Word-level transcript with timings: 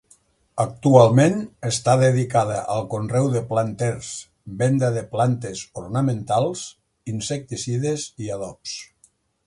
Actualment 0.61 1.35
està 1.69 1.93
dedicada 2.03 2.55
al 2.77 2.81
conreu 2.95 3.29
de 3.35 3.43
planters, 3.51 4.09
venda 4.63 4.91
de 4.99 5.05
plantes 5.15 5.65
ornamentals, 5.83 6.65
insecticides 7.17 8.11
i 8.27 8.37
adobs. 8.39 8.79